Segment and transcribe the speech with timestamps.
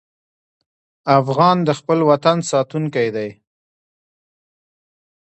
[1.19, 3.29] افغان د خپل وطن ساتونکی دی.